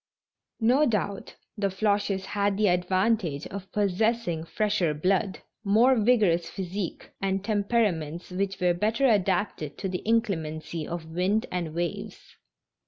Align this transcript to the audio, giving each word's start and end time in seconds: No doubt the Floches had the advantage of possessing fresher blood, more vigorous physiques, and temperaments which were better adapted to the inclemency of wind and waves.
No 0.61 0.87
doubt 0.87 1.35
the 1.55 1.67
Floches 1.69 2.25
had 2.25 2.57
the 2.57 2.69
advantage 2.69 3.45
of 3.45 3.71
possessing 3.71 4.43
fresher 4.45 4.95
blood, 4.95 5.41
more 5.63 5.93
vigorous 5.95 6.49
physiques, 6.49 7.09
and 7.21 7.43
temperaments 7.45 8.31
which 8.31 8.59
were 8.59 8.73
better 8.73 9.05
adapted 9.05 9.77
to 9.77 9.87
the 9.87 10.01
inclemency 10.03 10.87
of 10.87 11.05
wind 11.11 11.45
and 11.51 11.75
waves. 11.75 12.35